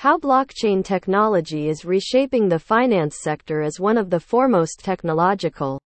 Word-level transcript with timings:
How 0.00 0.16
blockchain 0.16 0.82
technology 0.82 1.68
is 1.68 1.84
reshaping 1.84 2.48
the 2.48 2.58
finance 2.58 3.18
sector 3.20 3.60
as 3.60 3.78
one 3.78 3.98
of 3.98 4.08
the 4.08 4.18
foremost 4.18 4.80
technological 4.82 5.78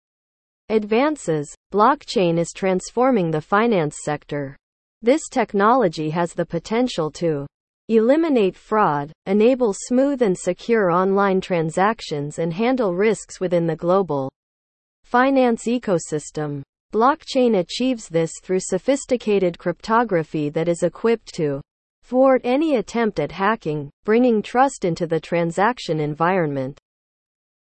advances. 0.69 1.53
Blockchain 1.73 2.39
is 2.39 2.53
transforming 2.55 3.33
the 3.33 3.41
finance 3.41 3.97
sector. 4.05 4.57
This 5.03 5.23
technology 5.29 6.11
has 6.11 6.33
the 6.33 6.47
potential 6.47 7.11
to 7.11 7.45
eliminate 7.89 8.55
fraud, 8.55 9.11
enable 9.27 9.75
smooth 9.77 10.23
and 10.23 10.39
secure 10.39 10.93
online 10.93 11.41
transactions, 11.41 12.39
and 12.39 12.55
handle 12.55 12.95
risks 12.95 13.41
within 13.41 13.67
the 13.67 13.75
global 13.75 14.31
finance 15.03 15.65
ecosystem. 15.65 16.63
Blockchain 16.93 17.59
achieves 17.59 18.09
this 18.09 18.31
through 18.45 18.61
sophisticated 18.61 19.59
cryptography 19.59 20.51
that 20.51 20.69
is 20.69 20.85
equipped 20.85 21.35
to 21.35 21.61
thwart 22.05 22.43
any 22.45 22.77
attempt 22.77 23.19
at 23.19 23.33
hacking, 23.33 23.91
bringing 24.05 24.43
trust 24.43 24.85
into 24.85 25.07
the 25.07 25.19
transaction 25.19 26.01
environment. 26.01 26.79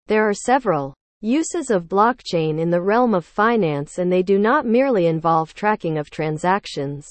There 0.08 0.28
are 0.28 0.34
several 0.34 0.96
uses 1.22 1.70
of 1.70 1.86
blockchain 1.88 2.60
in 2.60 2.72
the 2.72 2.82
realm 2.82 3.14
of 3.14 3.24
finance, 3.24 4.00
and 4.00 4.12
they 4.12 4.24
do 4.24 4.40
not 4.40 4.66
merely 4.66 5.06
involve 5.06 5.54
tracking 5.54 6.00
of 6.00 6.10
transactions 6.10 7.08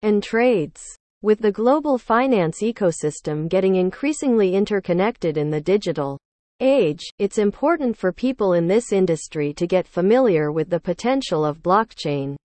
and 0.00 0.22
trades. 0.22 0.82
With 1.20 1.40
the 1.40 1.52
global 1.52 1.98
finance 1.98 2.62
ecosystem 2.62 3.48
getting 3.48 3.74
increasingly 3.74 4.54
interconnected 4.54 5.36
in 5.36 5.50
the 5.50 5.60
digital 5.60 6.18
age, 6.60 7.04
it's 7.18 7.36
important 7.36 7.94
for 7.96 8.10
people 8.10 8.54
in 8.54 8.66
this 8.66 8.92
industry 8.92 9.52
to 9.52 9.66
get 9.66 9.86
familiar 9.86 10.50
with 10.50 10.70
the 10.70 10.80
potential 10.80 11.44
of 11.44 11.62
blockchain 11.62 12.36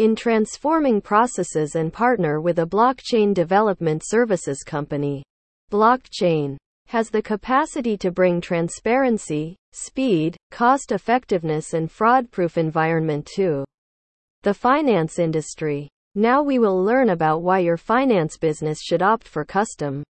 in 0.00 0.16
transforming 0.16 0.98
processes 0.98 1.74
and 1.74 1.92
partner 1.92 2.40
with 2.40 2.60
a 2.60 2.64
blockchain 2.64 3.34
development 3.34 4.02
services 4.02 4.62
company. 4.62 5.22
Blockchain 5.70 6.56
has 6.86 7.10
the 7.10 7.20
capacity 7.20 7.98
to 7.98 8.10
bring 8.10 8.40
transparency, 8.40 9.58
speed, 9.72 10.38
cost 10.50 10.90
effectiveness, 10.90 11.74
and 11.74 11.92
fraud 11.92 12.30
proof 12.30 12.56
environment 12.56 13.28
to 13.36 13.62
the 14.42 14.54
finance 14.54 15.18
industry. 15.18 15.86
Now 16.14 16.42
we 16.42 16.58
will 16.58 16.82
learn 16.82 17.10
about 17.10 17.42
why 17.42 17.58
your 17.58 17.76
finance 17.76 18.38
business 18.38 18.80
should 18.80 19.02
opt 19.02 19.28
for 19.28 19.44
custom 19.44 20.02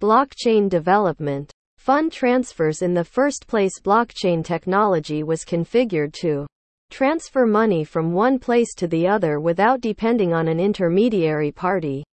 blockchain 0.00 0.68
development. 0.68 1.50
Fund 1.76 2.12
transfers 2.12 2.82
in 2.82 2.94
the 2.94 3.02
first 3.02 3.48
place, 3.48 3.80
blockchain 3.80 4.44
technology 4.44 5.24
was 5.24 5.44
configured 5.44 6.12
to 6.20 6.46
transfer 6.90 7.46
money 7.46 7.84
from 7.84 8.12
one 8.12 8.38
place 8.38 8.74
to 8.74 8.86
the 8.86 9.06
other 9.06 9.40
without 9.40 9.80
depending 9.80 10.32
on 10.32 10.48
an 10.48 10.58
intermediary 10.58 11.52
party. 11.52 12.04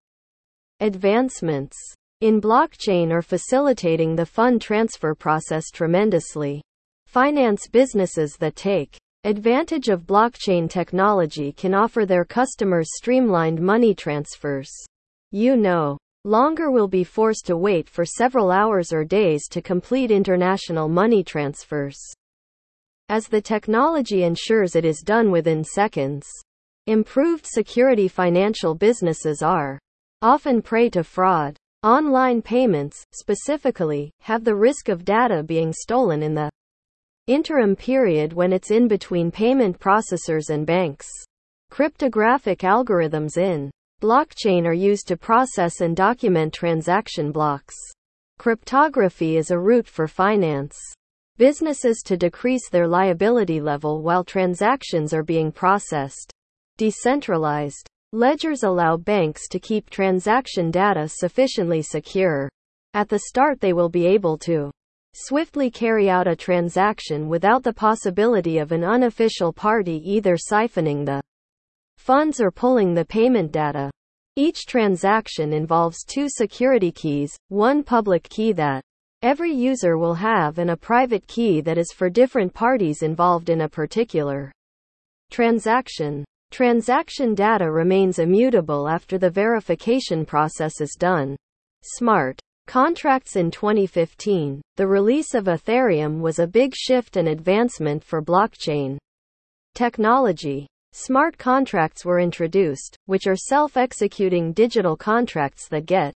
Advancements 0.80 1.78
in 2.22 2.42
blockchain 2.42 3.12
are 3.12 3.22
facilitating 3.22 4.16
the 4.16 4.26
fund 4.26 4.62
transfer 4.62 5.16
process 5.16 5.70
tremendously. 5.70 6.62
Finance 7.08 7.68
businesses 7.68 8.36
that 8.40 8.56
take 8.56 8.98
advantage 9.24 9.90
of 9.90 10.06
blockchain 10.08 10.70
technology 10.70 11.52
can 11.52 11.74
offer 11.74 12.06
their 12.06 12.26
customers 12.26 12.88
streamlined 12.96 13.60
money 13.60 13.96
transfers. 13.96 14.72
You 15.32 15.58
know, 15.58 15.98
longer 16.24 16.72
will 16.72 16.88
be 16.88 17.04
forced 17.04 17.46
to 17.48 17.58
wait 17.58 17.90
for 17.90 18.06
several 18.06 18.52
hours 18.52 18.94
or 18.94 19.04
days 19.04 19.48
to 19.50 19.62
complete 19.62 20.12
international 20.12 20.90
money 20.90 21.24
transfers 21.24 21.98
as 23.10 23.28
the 23.28 23.42
technology 23.42 24.24
ensures 24.24 24.76
it 24.76 24.86
is 24.86 25.02
done 25.02 25.32
within 25.32 25.64
seconds. 25.64 26.28
Improved 26.88 27.46
security 27.46 28.08
financial 28.08 28.76
businesses 28.76 29.42
are 29.42 29.80
often 30.22 30.62
prey 30.62 30.90
to 30.90 31.04
fraud. 31.04 31.58
Online 31.84 32.42
payments, 32.42 33.04
specifically, 33.14 34.12
have 34.22 34.44
the 34.44 34.56
risk 34.56 34.90
of 34.90 35.06
data 35.06 35.44
being 35.44 35.72
stolen 35.72 36.24
in 36.24 36.34
the 36.34 36.50
interim 37.28 37.76
period 37.76 38.34
when 38.34 38.52
it's 38.52 38.72
in 38.72 38.88
between 38.88 39.32
payment 39.32 39.80
processors 39.80 40.50
and 40.50 40.66
banks. 40.66 41.08
Cryptographic 41.70 42.60
algorithms 42.60 43.38
in 43.38 43.70
blockchain 44.02 44.66
are 44.66 44.74
used 44.74 45.08
to 45.08 45.18
process 45.18 45.82
and 45.82 45.96
document 45.96 46.54
transaction 46.54 47.32
blocks. 47.32 47.76
Cryptography 48.40 49.38
is 49.38 49.52
a 49.52 49.60
route 49.60 49.88
for 49.88 50.08
finance 50.08 50.78
businesses 51.38 52.02
to 52.06 52.16
decrease 52.16 52.70
their 52.70 52.88
liability 52.88 53.60
level 53.60 54.02
while 54.02 54.24
transactions 54.24 55.14
are 55.14 55.24
being 55.24 55.52
processed. 55.52 56.32
Decentralized 56.78 57.88
ledgers 58.14 58.64
allow 58.64 58.96
banks 58.96 59.48
to 59.50 59.60
keep 59.60 59.90
transaction 59.90 60.72
data 60.72 61.10
sufficiently 61.10 61.82
secure. 61.82 62.50
At 62.94 63.10
the 63.10 63.20
start, 63.20 63.60
they 63.60 63.74
will 63.74 63.90
be 63.90 64.06
able 64.06 64.38
to 64.40 64.72
swiftly 65.14 65.70
carry 65.70 66.10
out 66.10 66.28
a 66.28 66.36
transaction 66.36 67.28
without 67.28 67.64
the 67.64 67.74
possibility 67.74 68.58
of 68.58 68.72
an 68.72 68.84
unofficial 68.84 69.52
party 69.52 70.02
either 70.06 70.38
siphoning 70.38 71.06
the 71.06 71.22
funds 71.98 72.40
or 72.40 72.52
pulling 72.52 72.94
the 72.94 73.06
payment 73.06 73.52
data. 73.52 73.92
Each 74.38 74.66
transaction 74.66 75.54
involves 75.54 76.04
two 76.04 76.28
security 76.30 76.92
keys, 76.92 77.36
one 77.48 77.84
public 77.84 78.24
key 78.30 78.52
that 78.54 78.84
every 79.22 79.52
user 79.52 79.98
will 79.98 80.14
have 80.14 80.58
and 80.58 80.72
a 80.72 80.78
private 80.78 81.26
key 81.28 81.62
that 81.62 81.78
is 81.78 81.92
for 81.92 82.10
different 82.10 82.54
parties 82.54 83.02
involved 83.02 83.50
in 83.50 83.62
a 83.62 83.70
particular 83.70 84.52
transaction. 85.32 86.26
Transaction 86.52 87.36
data 87.36 87.70
remains 87.70 88.20
immutable 88.20 88.88
after 88.88 89.18
the 89.18 89.30
verification 89.30 90.26
process 90.26 90.80
is 90.80 90.96
done. 90.98 91.36
Smart 91.84 92.40
contracts 92.68 93.36
in 93.36 93.52
2015. 93.52 94.62
The 94.78 94.88
release 94.88 95.34
of 95.34 95.46
Ethereum 95.46 96.20
was 96.20 96.40
a 96.40 96.48
big 96.48 96.74
shift 96.76 97.18
and 97.18 97.28
advancement 97.28 98.04
for 98.04 98.22
blockchain 98.22 98.98
technology. 99.74 100.68
Smart 100.94 101.38
contracts 101.38 102.06
were 102.06 102.20
introduced, 102.20 102.96
which 103.06 103.28
are 103.28 103.36
self 103.36 103.76
executing 103.76 104.54
digital 104.54 104.96
contracts 104.96 105.68
that 105.68 105.86
get 105.86 106.14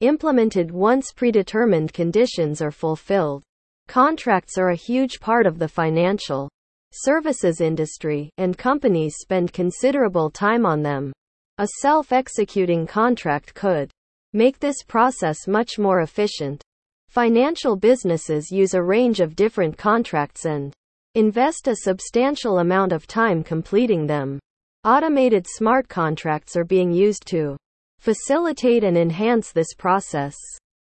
implemented 0.00 0.70
once 0.70 1.10
predetermined 1.12 1.92
conditions 1.92 2.60
are 2.60 2.70
fulfilled. 2.70 3.42
Contracts 3.88 4.58
are 4.58 4.70
a 4.70 4.74
huge 4.74 5.20
part 5.20 5.46
of 5.46 5.58
the 5.58 5.68
financial 5.68 6.50
services 6.92 7.60
industry, 7.60 8.30
and 8.36 8.58
companies 8.58 9.16
spend 9.18 9.52
considerable 9.52 10.30
time 10.30 10.66
on 10.66 10.82
them. 10.82 11.12
A 11.58 11.68
self 11.80 12.12
executing 12.12 12.86
contract 12.86 13.54
could 13.54 13.90
make 14.32 14.58
this 14.58 14.82
process 14.82 15.46
much 15.46 15.78
more 15.78 16.00
efficient. 16.00 16.62
Financial 17.08 17.76
businesses 17.76 18.50
use 18.50 18.74
a 18.74 18.82
range 18.82 19.20
of 19.20 19.36
different 19.36 19.78
contracts 19.78 20.44
and 20.44 20.74
invest 21.14 21.68
a 21.68 21.76
substantial 21.76 22.58
amount 22.58 22.92
of 22.92 23.06
time 23.06 23.42
completing 23.42 24.06
them. 24.06 24.38
Automated 24.84 25.46
smart 25.48 25.88
contracts 25.88 26.56
are 26.56 26.64
being 26.64 26.92
used 26.92 27.24
to 27.26 27.56
facilitate 28.06 28.84
and 28.84 28.96
enhance 28.96 29.50
this 29.50 29.74
process. 29.76 30.36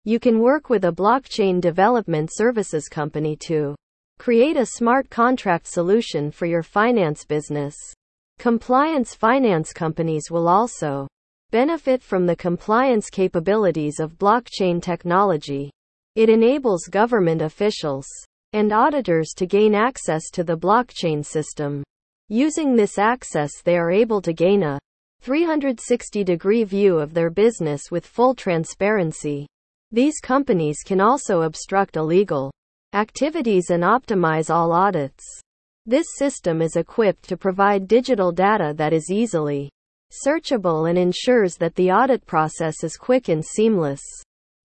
You 0.04 0.20
can 0.20 0.42
work 0.42 0.70
with 0.70 0.84
a 0.84 0.92
blockchain 0.92 1.62
development 1.62 2.32
services 2.34 2.90
company 2.90 3.38
to 3.48 3.78
create 4.20 4.58
a 4.58 4.66
smart 4.66 5.10
contract 5.10 5.68
solution 5.68 6.32
for 6.32 6.48
your 6.48 6.64
finance 6.64 7.24
business. 7.24 7.78
Compliance 8.40 9.16
finance 9.16 9.72
companies 9.72 10.30
will 10.30 10.50
also 10.50 11.08
benefit 11.52 12.04
from 12.04 12.26
the 12.26 12.36
compliance 12.36 13.10
capabilities 13.10 14.02
of 14.02 14.18
blockchain 14.18 14.82
technology. 14.82 15.72
It 16.16 16.28
enables 16.28 16.88
government 16.88 17.42
officials 17.42 18.06
and 18.52 18.74
auditors 18.74 19.30
to 19.38 19.46
gain 19.46 19.74
access 19.74 20.30
to 20.32 20.44
the 20.44 20.58
blockchain 20.58 21.26
system. 21.26 21.84
Using 22.28 22.76
this 22.76 22.98
access, 22.98 23.62
they 23.64 23.78
are 23.78 23.92
able 23.92 24.22
to 24.24 24.34
gain 24.34 24.64
a 24.64 24.78
360 25.22 26.24
degree 26.24 26.64
view 26.64 27.00
of 27.00 27.14
their 27.14 27.30
business 27.30 27.92
with 27.92 28.06
full 28.06 28.34
transparency. 28.34 29.48
These 29.92 30.20
companies 30.20 30.78
can 30.86 31.00
also 31.00 31.42
obstruct 31.42 31.96
illegal 31.96 32.52
activities 32.94 33.70
and 33.70 33.84
optimize 33.84 34.54
all 34.54 34.72
audits. 34.72 35.24
This 35.86 36.08
system 36.18 36.62
is 36.62 36.76
equipped 36.76 37.30
to 37.30 37.38
provide 37.38 37.88
digital 37.88 38.32
data 38.32 38.74
that 38.78 38.94
is 38.94 39.10
easily 39.10 39.70
searchable 40.26 40.90
and 40.90 40.98
ensures 40.98 41.56
that 41.56 41.76
the 41.76 41.92
audit 41.92 42.26
process 42.26 42.84
is 42.84 42.98
quick 42.98 43.30
and 43.30 43.44
seamless. 43.44 44.02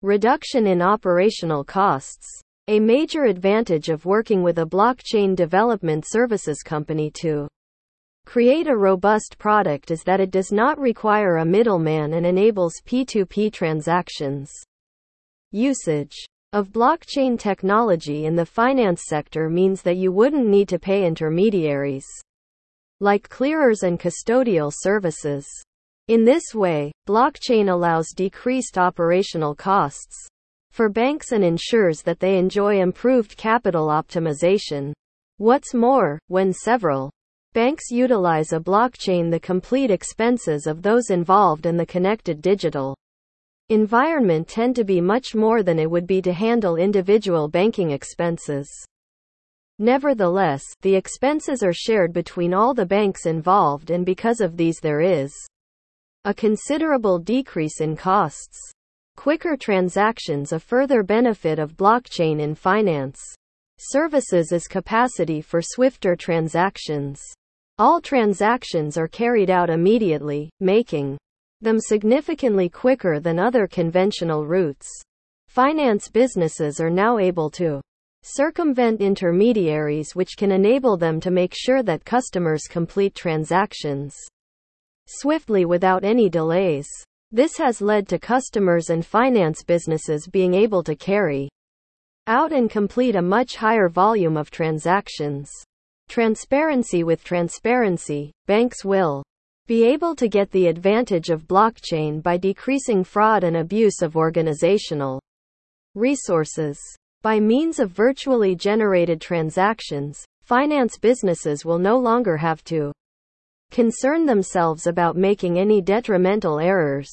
Reduction 0.03 0.67
in 0.67 0.83
operational 0.83 1.63
costs. 1.63 2.27
A 2.69 2.81
major 2.81 3.25
advantage 3.25 3.89
of 3.89 4.05
working 4.05 4.43
with 4.43 4.59
a 4.59 4.67
blockchain 4.67 5.35
development 5.35 6.05
services 6.09 6.63
company 6.63 7.11
to 7.21 7.49
create 8.33 8.67
a 8.67 8.75
robust 8.75 9.37
product 9.37 9.91
is 9.91 10.03
that 10.05 10.19
it 10.19 10.31
does 10.31 10.51
not 10.51 10.81
require 10.81 11.37
a 11.37 11.45
middleman 11.45 12.15
and 12.15 12.25
enables 12.25 12.73
P2P 12.87 13.53
transactions. 13.53 14.51
Usage 15.51 16.17
of 16.55 16.73
blockchain 16.73 17.39
technology 17.39 18.25
in 18.25 18.35
the 18.35 18.47
finance 18.47 19.03
sector 19.07 19.51
means 19.51 19.83
that 19.83 19.99
you 19.99 20.13
wouldn't 20.13 20.47
need 20.47 20.67
to 20.71 20.79
pay 20.79 21.05
intermediaries 21.05 22.07
like 23.01 23.29
clearers 23.29 23.83
and 23.83 24.01
custodial 24.01 24.73
services. 24.75 25.47
In 26.09 26.25
this 26.25 26.55
way, 26.55 26.91
blockchain 27.07 27.71
allows 27.71 28.15
decreased 28.17 28.79
operational 28.79 29.55
costs 29.55 30.27
for 30.71 30.89
banks 30.89 31.33
and 31.33 31.45
ensures 31.45 32.01
that 32.01 32.19
they 32.19 32.39
enjoy 32.39 32.81
improved 32.81 33.37
capital 33.37 33.89
optimization. 33.89 34.95
What's 35.37 35.75
more, 35.75 36.19
when 36.29 36.55
several 36.55 37.11
banks 37.53 37.91
utilize 37.91 38.53
a 38.53 38.61
blockchain, 38.61 39.31
the 39.31 39.39
complete 39.39 39.91
expenses 39.91 40.67
of 40.67 40.81
those 40.81 41.11
involved 41.11 41.67
in 41.67 41.77
the 41.77 41.85
connected 41.85 42.41
digital 42.41 42.97
environment 43.69 44.49
tend 44.49 44.75
to 44.77 44.85
be 44.85 45.01
much 45.01 45.35
more 45.35 45.63
than 45.63 45.79
it 45.79 45.91
would 45.91 46.07
be 46.07 46.23
to 46.23 46.33
handle 46.33 46.77
individual 46.77 47.49
banking 47.49 47.91
expenses. 47.91 48.69
Nevertheless, 49.79 50.63
the 50.83 50.95
expenses 50.95 51.63
are 51.63 51.73
shared 51.73 52.13
between 52.13 52.55
all 52.55 52.75
the 52.75 52.87
banks 52.87 53.27
involved, 53.27 53.91
and 53.91 54.07
because 54.07 54.41
of 54.41 54.57
these, 54.57 54.79
there 54.81 55.01
is 55.01 55.33
a 56.25 56.33
considerable 56.33 57.19
decrease 57.19 57.81
in 57.81 57.97
costs. 57.97 58.59
Quicker 59.17 59.57
transactions, 59.57 60.53
a 60.53 60.61
further 60.61 61.03
benefit 61.03 61.59
of 61.59 61.77
blockchain 61.77 62.41
in 62.41 62.55
finance 62.55 63.21
services, 63.79 64.53
is 64.53 64.67
capacity 64.67 65.41
for 65.41 65.61
swifter 65.61 66.17
transactions. 66.17 67.21
All 67.83 68.01
transactions 68.01 68.97
are 68.97 69.09
carried 69.09 69.51
out 69.51 69.69
immediately, 69.69 70.49
making 70.61 71.19
them 71.61 71.81
significantly 71.81 72.69
quicker 72.69 73.19
than 73.19 73.41
other 73.41 73.67
conventional 73.67 74.47
routes. 74.47 74.89
Finance 75.49 76.07
businesses 76.07 76.79
are 76.79 76.91
now 76.91 77.19
able 77.19 77.51
to 77.51 77.81
circumvent 78.23 79.01
intermediaries 79.01 80.15
which 80.15 80.37
can 80.37 80.53
enable 80.53 80.97
them 80.97 81.19
to 81.19 81.33
make 81.33 81.53
sure 81.57 81.83
that 81.83 82.05
customers 82.05 82.69
complete 82.71 83.17
transactions 83.17 84.17
swiftly 85.09 85.65
without 85.65 86.05
any 86.05 86.29
delays. 86.29 86.87
This 87.33 87.57
has 87.57 87.83
led 87.83 88.07
to 88.11 88.19
customers 88.21 88.91
and 88.91 89.05
finance 89.05 89.65
businesses 89.65 90.29
being 90.29 90.55
able 90.55 90.85
to 90.85 90.95
carry 90.95 91.49
out 92.29 92.53
and 92.53 92.71
complete 92.71 93.17
a 93.17 93.23
much 93.23 93.57
higher 93.57 93.89
volume 93.89 94.37
of 94.37 94.53
transactions. 94.53 95.51
Transparency 96.09 97.05
with 97.05 97.25
transparency, 97.25 98.33
banks 98.47 98.85
will 98.85 99.23
be 99.67 99.85
able 99.85 100.15
to 100.17 100.29
get 100.29 100.51
the 100.51 100.67
advantage 100.67 101.31
of 101.31 101.47
blockchain 101.47 102.23
by 102.23 102.37
decreasing 102.37 103.05
fraud 103.05 103.45
and 103.45 103.57
abuse 103.57 104.03
of 104.03 104.17
organizational 104.17 105.21
resources. 105.95 106.79
By 107.23 107.39
means 107.39 107.79
of 107.79 107.91
virtually 107.91 108.57
generated 108.57 109.21
transactions, 109.21 110.25
finance 110.43 110.99
businesses 110.99 111.65
will 111.65 111.79
no 111.79 111.97
longer 111.97 112.37
have 112.37 112.65
to 112.65 112.93
concern 113.71 114.27
themselves 114.27 114.87
about 114.87 115.17
making 115.17 115.59
any 115.59 115.81
detrimental 115.81 116.59
errors. 116.59 117.11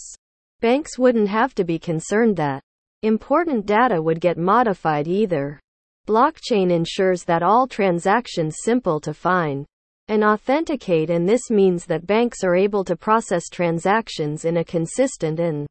Banks 0.59 0.97
wouldn't 0.97 1.29
have 1.29 1.55
to 1.55 1.63
be 1.63 1.79
concerned 1.79 2.35
that 2.37 2.61
important 3.03 3.65
data 3.65 4.01
would 4.01 4.19
get 4.19 4.37
modified 4.37 5.07
either. 5.07 5.59
Blockchain 6.09 6.71
ensures 6.71 7.23
that 7.25 7.43
all 7.43 7.67
transactions 7.67 8.55
simple 8.63 8.99
to 8.99 9.13
find 9.13 9.63
and 10.07 10.23
authenticate 10.23 11.11
and 11.11 11.29
this 11.29 11.51
means 11.51 11.85
that 11.85 12.07
banks 12.07 12.43
are 12.43 12.55
able 12.55 12.83
to 12.85 12.95
process 12.95 13.47
transactions 13.47 14.43
in 14.43 14.57
a 14.57 14.63
consistent 14.63 15.39
and 15.39 15.67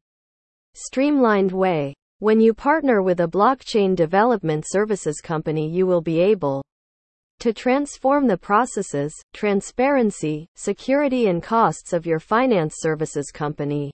streamlined 0.75 1.51
way. 1.51 1.93
When 2.19 2.39
you 2.39 2.53
partner 2.53 3.01
with 3.01 3.19
a 3.19 3.27
blockchain 3.27 3.97
development 3.97 4.63
services 4.65 5.19
company, 5.19 5.69
you 5.69 5.85
will 5.85 5.99
be 5.99 6.21
able 6.21 6.63
to 7.39 7.51
transform 7.51 8.25
the 8.25 8.37
processes, 8.37 9.13
transparency, 9.33 10.47
security, 10.55 11.27
and 11.27 11.43
costs 11.43 11.91
of 11.91 12.05
your 12.05 12.19
finance 12.19 12.75
services 12.77 13.29
company. 13.29 13.91